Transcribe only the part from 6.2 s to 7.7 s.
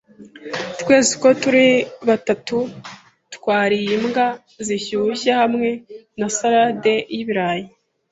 salade y'ibirayi.